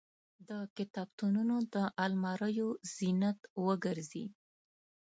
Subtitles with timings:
[0.49, 4.25] د کتابتونونو د الماریو زینت وګرځي.